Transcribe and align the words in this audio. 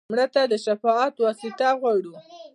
مړه 0.11 0.25
ته 0.33 0.41
د 0.51 0.53
شفاعت 0.65 1.15
واسطه 1.19 1.69
غواړو 1.79 2.13